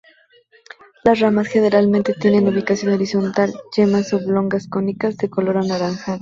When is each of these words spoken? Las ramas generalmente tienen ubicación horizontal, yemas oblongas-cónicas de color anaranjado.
Las 1.03 1.19
ramas 1.19 1.45
generalmente 1.45 2.15
tienen 2.15 2.47
ubicación 2.47 2.91
horizontal, 2.91 3.53
yemas 3.77 4.11
oblongas-cónicas 4.13 5.15
de 5.17 5.29
color 5.29 5.57
anaranjado. 5.59 6.19